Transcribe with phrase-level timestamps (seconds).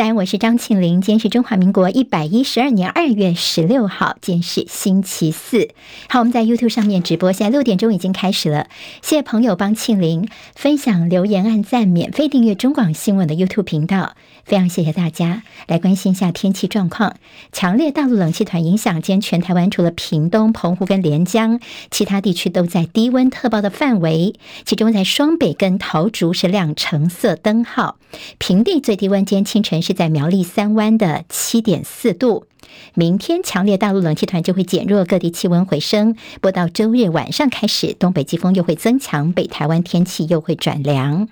[0.00, 1.02] 早安，我是张庆玲。
[1.02, 5.68] 今天是中华民国一百一十二年二月十六号，今天是星期四。
[6.08, 8.68] 好，我们在 YouTube 上面直播，现在六点钟已经开始了。
[9.02, 14.14] 谢谢朋友帮庆玲分享、留言、按赞、免费订阅中广新闻的 YouTube 频道，
[14.46, 15.42] 非常谢谢大家。
[15.66, 17.16] 来关心一下天气状况，
[17.52, 24.34] 强烈大陆冷气团影响，今天全台湾除了屏东、澎湖跟连江，其他地区都在低温特报的范围。
[24.64, 27.98] 其中在双北跟桃竹是亮橙色灯号，
[28.38, 29.89] 平地最低温今天清晨是。
[29.90, 32.46] 是在苗栗三湾的七点四度，
[32.94, 36.14] 明天强烈大陆冷气团就会减弱，各地气温回升。
[36.40, 41.28] 不到周日晚上开始，东北季风又会增强，北台湾天气又会转凉。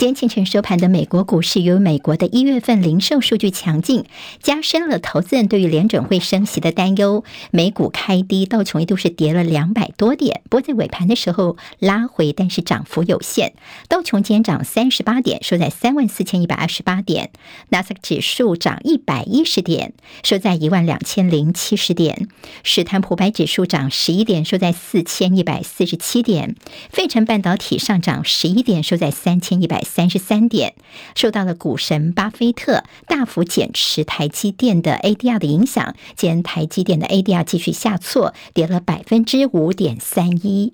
[0.00, 4.06] 今天清晨收盘的美国股市，由于美国的一月份零售数据强劲，
[4.42, 7.22] 加深了投资人对于联准会升息的担忧。
[7.50, 13.52] 美股开低，道琼一度是跌了两百多点，不过在尾盘的时候拉回，但是涨幅有限。
[13.90, 17.26] 道琼今天涨三十八点，收在三万四千一百二十八点；
[17.68, 22.26] 纳斯达克指数涨一百一十点，收在一万两千零七十点；
[22.62, 26.54] 史坦普白指数涨十一点，收在四千一百四十七点；
[26.88, 29.84] 费城半导体上涨十一点，收在三千一百。
[29.90, 30.74] 三十三点，
[31.14, 40.72] 受到了股神巴菲特大幅减持台积电的 ADR 的影响，今台积电的 ADR 继续下挫，跌了百分之五点三一。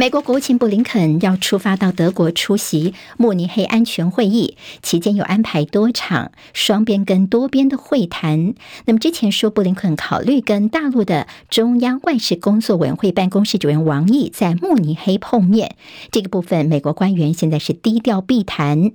[0.00, 8.54] 美国国务卿布林肯要出发到德国出席慕尼黑安全会议，期间有安排多场双边跟多边的会谈。
[8.86, 15.76] 那么之前说布林肯考虑跟大陆的中央外事工作委员会办公室主任王毅在慕尼黑碰面，
[16.10, 18.92] 这个部分美国官员现在是低调避谈。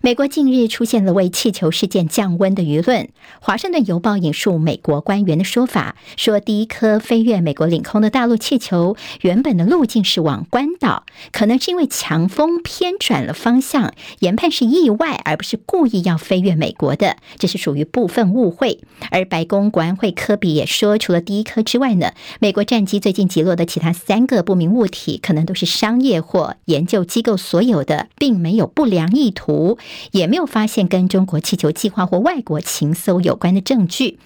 [0.00, 3.08] 美国近日出现了为气球事件降温的舆论。
[3.40, 18.78] 华盛顿邮报引述美国官员的说法，说第一颗飞越美国领空的大陆气球原本的路径是往关岛，可能是因为强风偏转了方向，研判是意外，而不是故意要飞越美国的，这是属于部分误会。
[19.10, 29.76] 而白宫国安会科比也说，除了第一颗之外呢，美国战机最近击落的其他三个不明物体，可能都是商业或研究机构所有的，并没有不良意图。
[30.12, 34.18] 也没有发现跟中国气球计划或外国情搜有关的证据。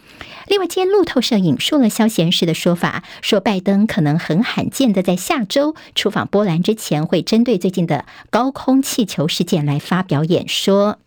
[0.48, 10.98] 另外，今天路透社引述了消息人士的说法，说拜登可能很罕见的在下周出访波兰之前，会针对最近的高空气球事件来发表演说。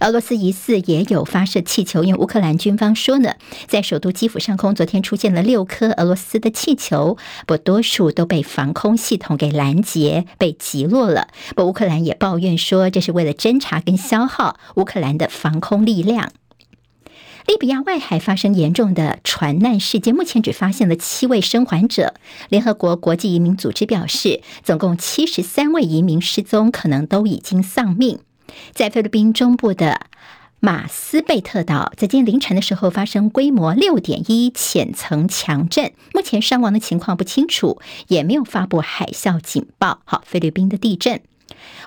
[0.00, 3.34] 俄罗斯疑似也有发射气球，因为乌克兰军方说呢，
[3.66, 7.16] 在首都基辅上空昨天出现了六颗俄罗斯的气球，
[7.46, 11.28] 不多数都被防空系统给拦截，被击落了。
[11.54, 16.32] 不，乌克兰也抱怨说，这是为了侦查跟消耗乌克兰的防空力量。
[17.46, 22.14] 利比亚外海发生严重的船难事件，目前只发现了七位生还者。
[22.48, 28.20] 联合国国际移民组织表示，总共七十三位移民失踪，可能都已经丧命。
[28.72, 30.06] 在菲律宾中部的
[30.60, 40.00] 马斯贝特岛，在今天凌晨的时候发生规模六点一浅层强震，目前伤亡的情况不清楚，也没有发布海啸警报。
[40.04, 41.20] 好，菲律宾的地震。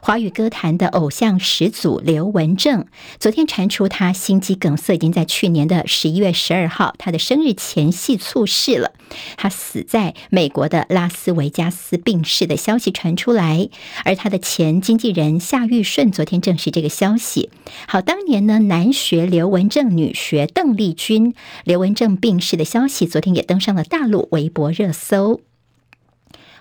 [0.02, 2.86] 华语歌坛的偶像始祖刘文正，
[3.20, 8.94] 昨天传出他心肌梗塞，已经在去年的十一月十二号，他的生日前夕猝逝了。
[9.38, 13.70] 他死在美国的拉斯维加斯病逝的消息传出来，
[14.06, 17.50] 而他的前经纪人夏玉顺昨天证实这个消息。
[17.88, 25.42] 好，当年呢，男学刘文正，女学邓丽君，刘文正病逝的消息昨天也登上了大陆微博热搜。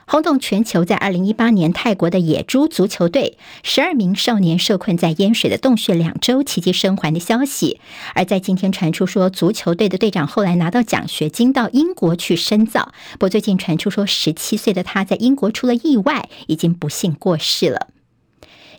[0.08, 7.80] 轰动全球，在二零一八年，泰国的野猪足球队十二名少年受困在淹水的洞穴两周，奇迹生还的消息。
[8.14, 12.92] 而在今天传出说，足球队的队长后来拿到奖学金到英国去深造。
[13.14, 17.88] 不过最近传出说，十七岁的他在英国出了意外，已经不幸过世了。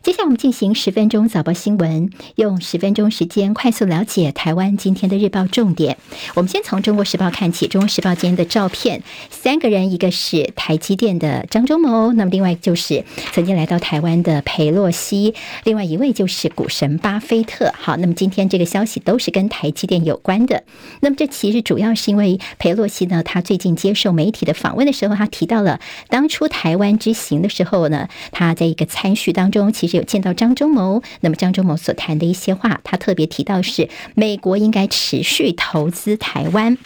[0.02, 5.98] 接下来我们进行十分钟早报新闻，用十分钟时间快速了解台湾今天的日报重点。
[6.34, 15.34] 我们先从《中国时报》看起，《中国时报》今天的照片，三个人，一个是台积电的张忠谋，那么另外就是曾经来到台湾的裴洛西，
[15.64, 17.72] 另外一位就是股神巴菲特。
[17.76, 20.62] 好，那么今天这个消息都是跟台积电有关的。
[21.00, 29.96] 那么这其实主要是因为裴洛西呢，他最近接受媒体的访问的时候，他提到了当初台湾之行的时候呢，他在一个参叙当中，其实。
[29.96, 36.78] 有见到张忠谋，那么张忠谋所谈的一些话，他特别提到是美国应该持续投资台湾。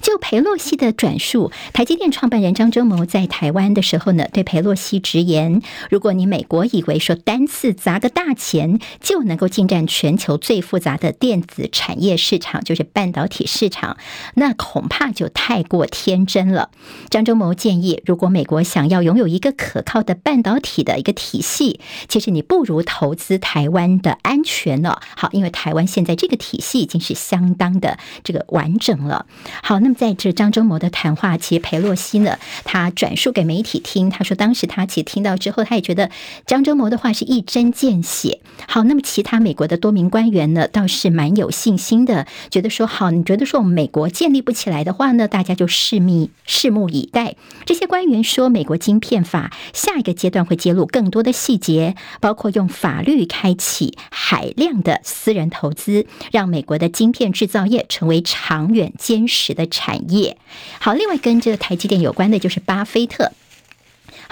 [0.00, 13.96] 就裴洛西的转述，台积电创办人张忠谋在台湾的时候呢，对裴洛西直言：如果你美国以为说单次砸个大钱就能够进占全球最复杂的电子产业市场，就是半导体市场，
[14.34, 16.70] 那恐怕就太过天真了。
[17.08, 25.00] 张忠谋建议，如果美国想要拥有一个可靠的半导体的一个体系，其实你不如投资台湾的安全了。
[25.16, 29.26] 好，因为台湾现在这个体系已经是相当的这个完整了。
[29.62, 36.10] 好，那么在这张忠谋的谈话，其实裴洛西呢，他转述给媒体听，他说当时他其实听到之后，他也觉得
[36.46, 38.40] 张忠谋的话是一针见血。
[38.66, 47.36] 好，那么其他美国的多名官员呢，倒是蛮有信心的，觉得说好，你觉得说我们美国建立不起来的话呢，大家就拭目拭目以待。
[47.64, 60.36] 这些官员说，美国晶片法下一个阶段会揭露更多的细节，包括用法律开启海量的私人投资，让美国的晶片制造业成为长远坚实的产业。
[60.78, 63.32] 好，另外跟这个台积电有关的就是巴菲特。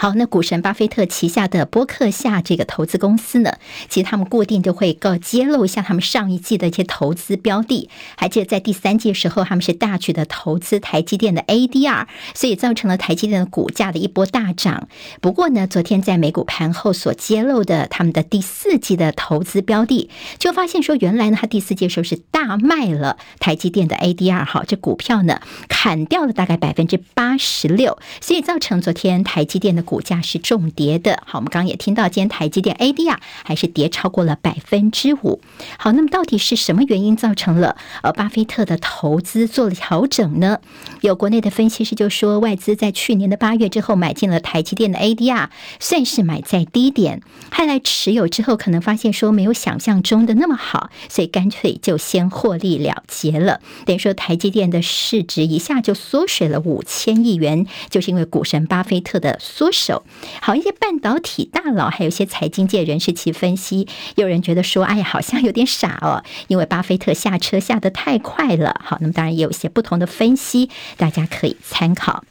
[0.01, 3.55] 好，那股神巴菲特旗下的波克夏这个投资公司呢，
[3.89, 7.89] 其实他们固定就会告揭露一下他们上一季的一些投资标的。
[8.15, 14.87] 还记得在第三季的时候，他们是大举的投资台积电的 ADR，所以造成了台积电的股价的一波大涨。
[15.19, 29.83] 不过呢，昨天在美股盘后所揭露的他们的第四季的投资标的，就发现说，原来呢，他第四季的时候是大卖了台积电的 ADR，好，这股票呢砍掉了大概百分之八十六，所以造成昨天台积电的。
[29.89, 35.41] 股价是重跌的，好，我们刚刚也听到，今天台积电 ADR 还是跌超过了百分之五。
[35.79, 40.59] 好，那么到底是什么原因造成了呃巴菲特的投资做了调整呢？
[41.01, 45.47] 有国内的分析师就说，外资在去年的八月之后买进了台积电的 ADR，
[45.79, 53.59] 算是买在低点，后来持有之后可能发现说没有想象中的那么好，所以干脆就先获利了结了。
[53.87, 59.71] 等于说台积电的市值一下就缩水了五千亿元，就是因为股神巴菲特的缩。
[59.79, 60.03] 手
[60.41, 68.79] 好，一些半导体大佬，还有一些财经界人士其分析，有人觉得说，哎呀，好像有点傻哦，因为巴菲特下车下得太快了。
[68.83, 72.23] 好，那么当然也有一些不同的分析，大家可以参考。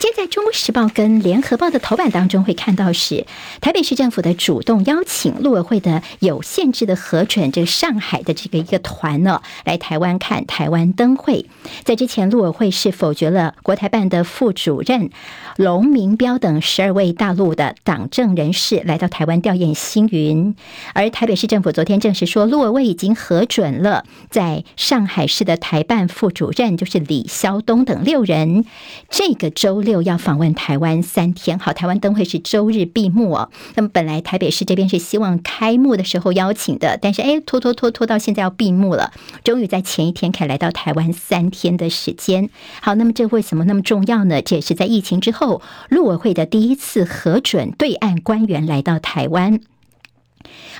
[0.00, 3.26] 今天在《中国时报》跟《联合报》的头版当中会看到是
[3.60, 11.46] 台北市政府的主动邀请陆委会的有限制的核准这个上海的这个一个团呢来台湾看台湾灯会。
[11.82, 15.10] 在之前，陆委会是否决了国台办的副主任
[15.56, 20.54] 龙明标等十二位大陆的党政人士来到台湾吊唁星云，
[20.94, 28.64] 而台北市政府昨天证实说，陆委会已经核准了在上海市的台办副主任就是李肖东等六人，
[29.10, 29.82] 这个周。
[29.88, 33.48] 六要访问台湾三天，好，台湾灯会是周日闭幕哦。
[33.74, 39.12] 那么本来台北市这边是希望开幕的时候邀请的，但是哎，拖拖拖拖到现在要闭幕了，
[39.42, 42.50] 终于在前一天可以来到台湾三天的时间。
[42.82, 44.42] 好，那么这为什么那么重要呢？
[44.42, 49.60] 这也是在疫情之后，陆委会的第一次核准对岸官员来到台湾。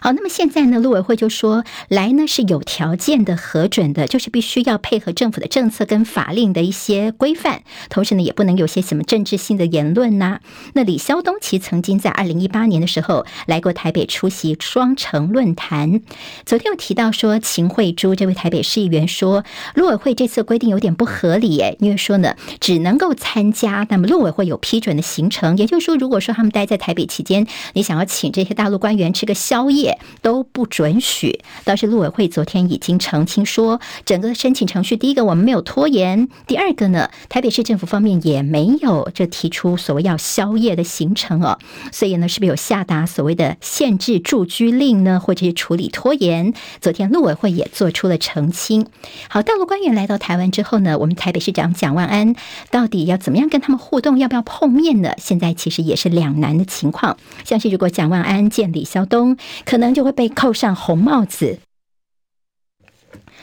[0.00, 10.41] 好，那么现在呢，陆委会就说来呢是有条件的核准的，就是必须要配合政府的政策跟法令的一些规范，同时呢也不能有些什么政治性的言论呐、
[10.75, 16.00] 那李肖东其曾经在二零一八年的时候来过台北出席双城论坛，
[16.47, 19.44] 昨天又提到说秦慧珠这位台北市议员说，
[19.75, 29.99] 陆委会这次规定有点不合理耶，因为说呢只能够参加，那么陆委会有批准的行程，也就是说，如果说他们待在台北期间，你想要请这些大陆官员吃个宵宵夜。
[30.20, 31.40] 都不准许。
[31.64, 41.58] 倒是陆委会昨天已经澄清说，整个申请程序，第一个我们没有拖延，第二个呢，台北市政府方面也没有这提出所谓要宵夜的行程哦。
[41.93, 46.53] 所以呢，是不是有下达所谓的限制住居令呢，或者是处理拖延？
[46.81, 48.86] 昨天陆委会也做出了澄清。
[49.31, 52.34] 好，大陆官员来到台湾之后呢，我们台北市长蒋万安
[52.70, 54.19] 到底要怎么样跟他们互动？
[54.19, 55.12] 要不要碰面呢？
[55.17, 57.17] 现在其实也是两难的情况。
[57.44, 61.59] 像是如果蒋万安见李肖东，可能就会被扣上红帽子。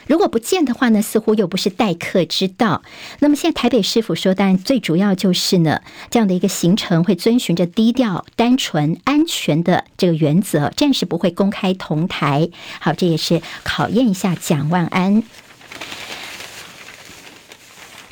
[0.08, 2.84] 如果不见的话呢，似乎又不是待客之道。
[3.22, 12.50] 那么现在台北市府说，当然最主要就是呢，这样的一个行程会遵循着低调、单纯、安全的这个原则，暂时不会公开同台。
[12.80, 15.24] 好，这也是考验一下蒋万安。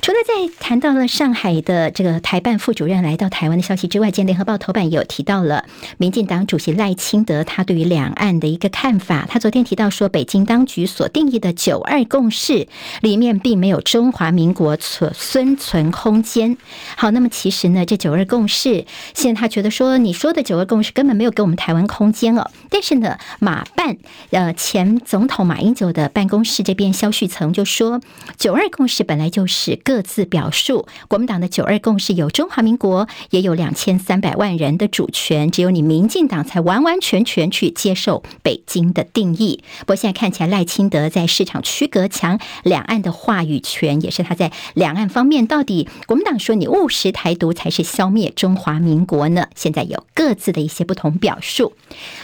[0.03, 5.63] 除了在谈到了上海的这个台办副主任来到台湾的消息之外，今天联合报头版也有提到了
[5.95, 9.25] 民进党主席赖清德他对于两岸的一个看法。
[9.29, 12.67] 他昨天提到说，北京当局所定义的“九二共识”
[12.99, 16.57] 里面并没有中华民国所生存空间。
[16.97, 22.51] 好，那么其实呢，这“九二共识”现在他觉得说，你说的“九二共识”根本没有给我们台湾空间哦。
[22.69, 23.95] 但是呢，马办
[24.31, 28.01] 呃前总统马英九的办公室这边萧旭曾就说
[28.37, 39.63] ，“九二共识”本来就是各各自表述，国民党的“九二共识”有中华民国，也有两千三百万人的主权，只有你民进党才完完全全去接受北京的定义。
[39.81, 49.45] 不过现在看起来，赖清德在市场区隔强两岸的话语权，也是他在两岸方面到底国民党说你务实台独才是消灭中华民国呢？
[49.53, 51.73] 现在有各自的一些不同表述。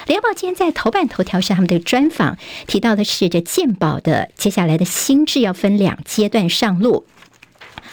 [0.07, 7.05] 联合报今天在头版头条上，他们的专访提到的是这健保的接下来的新制要分两阶段上路。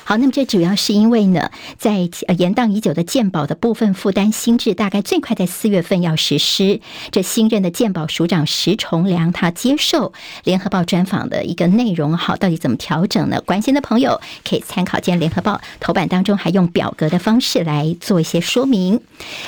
[0.08, 6.80] 好，那么这主要是因为呢，在呃延宕已久的鉴保的部分负担新制，大概最快在四月份要实施。
[7.10, 10.12] 这新任的鉴保署长石崇良，他接受
[10.44, 13.40] 联合报专访的一个内容，好，到底怎么调整呢？
[13.40, 19.00] 关心的朋友可以参考今天联合报头版当中，还用表格的方式来做一些说明。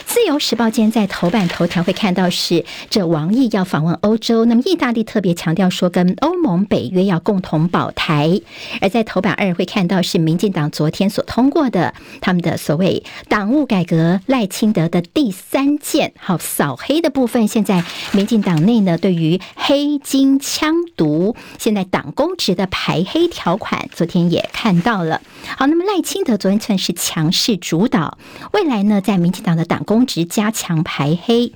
[0.07, 8.41] 自由时报今天在头版头条会看到是这王毅要访问欧洲，那么意大利特别强调说，跟欧盟、北约要共同保台。
[8.81, 10.48] 而在头版二会看到是民进。
[10.49, 25.21] 进党昨天所通过的他们的所谓党务改革，赖清德的第三件好扫黑的部分，现在民进党内呢，对于黑金枪毒，现在党公职的排黑条款，昨天也看到了。
[25.59, 28.17] 好，那么赖清德昨天算是强势主导，
[28.55, 31.52] 未来呢，在民进党的党公职加强排黑。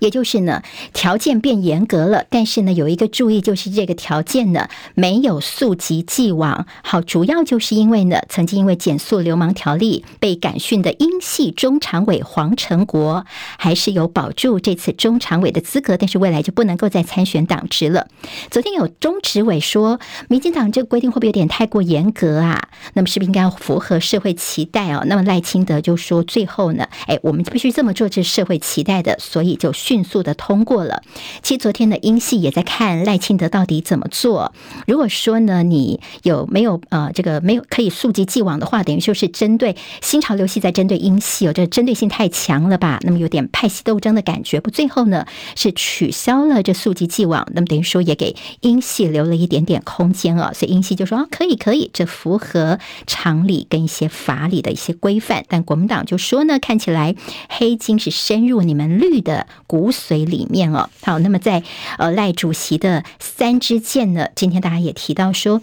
[0.00, 6.66] 也就是呢，条件变严格了，但是呢，有一个注意，就是这个条件呢没有溯及既往。
[6.82, 13.24] 好，主要就是因为呢，曾经因为减速流氓条例被感训的英系中常委黄成国，
[13.58, 18.06] 还是有保住这次中常委的资格，但是未来就不能够再参选党职了。
[18.50, 22.68] 昨天有中执委说，民进党这个规定会不会有点太过严格啊？
[22.94, 25.02] 那么是不是应该要符合社会期待哦？
[25.06, 29.72] 那么赖清德就说，最后呢，哎，我们必须这么做，这是社会期待的，所以就。
[29.86, 31.02] 迅速的通过了。
[31.42, 34.52] 其实昨天的英系也在看赖清德到底怎么做。
[34.86, 42.98] 如果说呢，你有没有呃这个没有可以溯及既往的话，等于就是针对新潮流系在针对英系，有这针对性太强了吧？
[43.02, 44.60] 那么有点派系斗争的感觉。
[44.60, 50.52] 不，最后呢是取消了这溯及既往，那么等于说也给英系留了一点点空间啊。
[50.52, 55.44] 所以英系就说啊，可以可以，这符合常理跟一些法理的一些规范。
[55.48, 57.14] 但国民党就说呢，看起来
[57.48, 59.45] 黑金是深入你们绿的。
[59.66, 61.62] 骨髓里面哦，好，那么在
[61.98, 65.62] 呃赖主席的三支箭呢，今天大家也提到说。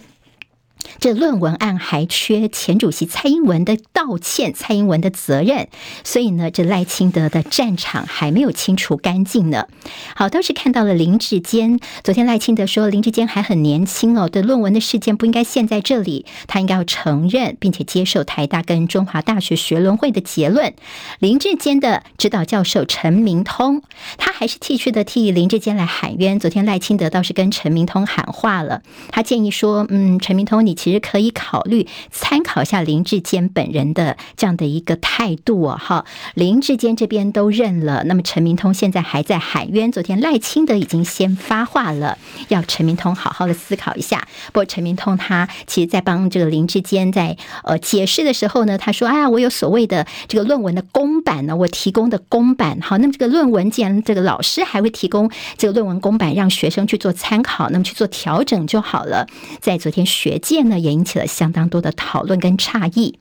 [1.00, 5.68] 这论文案还缺前主席蔡英文的道歉，蔡英文的责任，
[6.04, 9.66] 所以呢，这赖清德的战场还没有清除干净呢。
[10.14, 20.74] 好，倒是看到了林志坚，昨天赖清德说林志坚还很年轻哦，对论文的事件不应该陷在这里，他应该要承认并且接受台大跟中华大学学伦会的结论。
[21.18, 23.82] 林志坚的指导教授陈明通，
[24.16, 26.38] 他还是继续的替林志坚来喊冤。
[26.38, 30.74] 昨天赖清德倒是跟陈明通喊话了，他建议说，嗯，陈明通你。
[30.84, 39.90] 其实可以考虑参考一下林志坚本人的这样的一个态度哦，哈，林志坚这边都认了，那么陈明通现在还在喊冤。
[39.90, 44.28] 昨天赖清德已经先发话了，要陈明通好好的思考一下。
[44.48, 52.78] 不过陈明通他其实，在帮这个林志坚在呃解释的时候呢，他说：“哎呀，我有所谓的这个论文的公版呢，我提供的公版。
[52.82, 59.26] 好，那么这个论文既然这个老师还会提供这个论文公版，让学生去做参考，那么去做调整就好了。”
[59.62, 63.18] 在昨天学界呢，也引起了相当多的讨论跟诧异。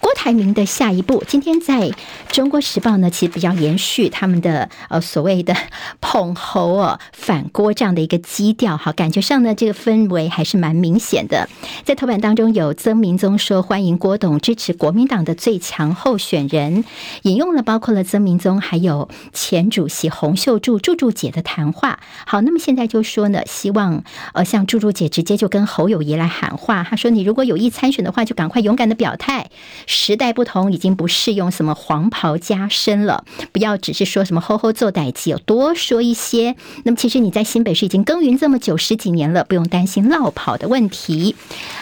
[0.00, 1.90] 郭台铭的下一步，今天在
[2.28, 5.54] 中国时报呢，其实比较延续他们的呃所谓的
[6.00, 11.48] 捧侯哦反郭这样的一个基调，哈，感觉上呢这个氛围还是蛮明显的。
[11.84, 16.84] 在头版当中有曾明宗说欢迎郭董支持国民党的最强候选人，
[17.22, 22.00] 引用了包括了曾明宗还有前主席洪秀柱柱柱姐的谈话。
[22.26, 24.02] 好，那么现在就说呢，希望
[24.32, 29.50] 呃像柱柱姐直接就跟侯友宜来喊话，他说你如果有意参选的话，就赶快勇敢的表态。
[29.90, 33.24] 时代不同，已经不适用什么黄袍加身了。
[33.50, 36.54] 不要只是说什么“吼吼做代志”，有多说一些。
[36.84, 41.34] 那么，其实你在新北市已经耕耘这么久十几年了，不用担心落跑的问题。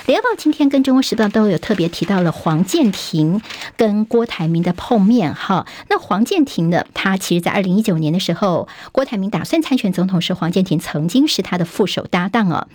[0.06, 3.42] 联合报今天跟中国时报都有特别提到了黄健庭
[3.76, 5.34] 跟郭台铭的碰面。
[5.34, 6.86] 哈，那黄健庭呢？
[6.94, 12.66] 他其实，在二零一九年的时候，郭台铭打算参选总统时，黄健庭曾经是他的副手搭档啊。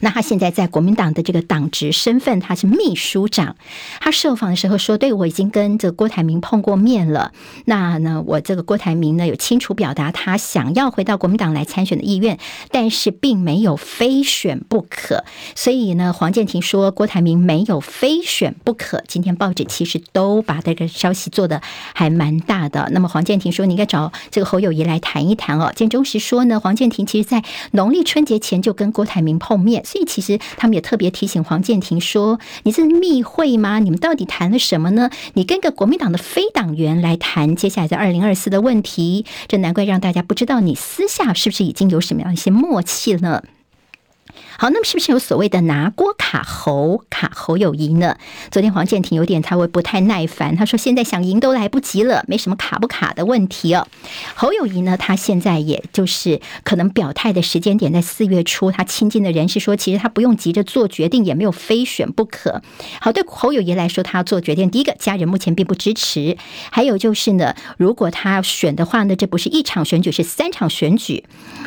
[0.00, 3.56] 那他现在在国民党的这个党职身份，他是秘书长。
[4.00, 7.32] 他受访的时候说：“对，我已经跟这个郭台铭碰过面了。
[7.64, 12.38] 那呢，我这个郭台铭呢有清楚表达他想要回到国民党来参选的意愿，
[12.70, 15.24] 但是并没有非选不可。
[15.54, 19.02] 所以呢，黄健庭说郭台铭没有非选不可。
[19.08, 21.60] 今天报纸其实都把这个消息做得
[21.94, 22.88] 还蛮大的。
[22.92, 25.72] 那么黄健庭说，你应该找这个侯友谊来谈一谈哦。
[25.74, 33.78] 建中时说呢，黄健庭其实在农历春节前就跟郭台铭碰面。”所以其实他们也特别提醒黄建庭说：“你是密会吗？
[33.78, 35.08] 你们到底谈了什么呢？
[35.32, 43.44] 你跟个国民党的非党员来谈接下来在二零二四的问题，这难怪让大家不知道你私下是不是已经有什么样一些默契了？”
[44.60, 48.16] 好，那么是不是有所谓的拿锅卡侯卡侯友谊呢？
[48.50, 53.86] 昨天黄健庭有点他会不太耐烦，他说现在想赢都来不及了，没什么卡不卡的问题哦。
[54.34, 62.60] 侯友谊呢，他现在也就是可能表态的时间点在四月初，他亲近的人是说，其实他不用急着做决定，也没有非选不可。
[63.00, 66.36] 好，对侯友谊来说，他要做决定，第一个家人目前并不支持，
[66.72, 71.22] 还有就是呢，如果他选的话呢，这不是一场选举，是三场选举。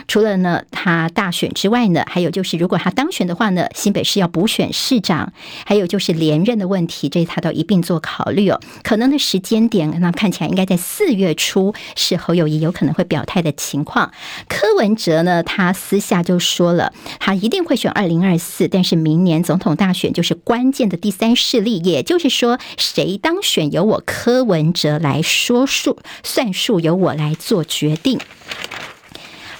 [0.10, 5.34] 除了呢他大选之外呢，还有就是如果他当选的话呢，新北市要补选市长，
[5.66, 8.60] 还有就是连任的问题，这他都一并做考虑哦。
[8.82, 14.12] 可能的时间点，那看起来应该在四月初，是侯友谊有可能会表态的情况。
[14.48, 28.20] 柯文哲呢，他私下就说了，他一定会选二零二四，但是明年总统大选就是关键的第三势力，也就是说，谁当选由我柯文哲来说数算数，由我来做决定。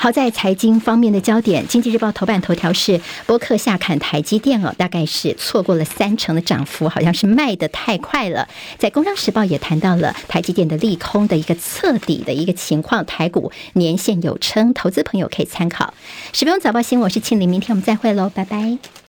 [0.02, 3.56] 好在财经方面的焦点，《经济日报》头版头条是播客。
[3.56, 8.48] 下砍台积电哦，大概是错过了三成的涨幅，好像是卖得太快了。
[8.80, 15.94] 在《工商时报》也谈到了台积电的利空的一个彻底的一个情况，台股年限有称，投资朋友可以参考。
[16.34, 18.80] 十分钟早报新闻，我是庆玲，明天我们再会喽，拜拜。